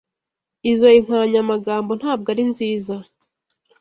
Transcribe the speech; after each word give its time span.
Izoi 0.71 1.03
nkoranyamagambo 1.03 1.91
ntabwo 2.01 2.27
ari 2.33 2.43
nziza. 2.51 2.95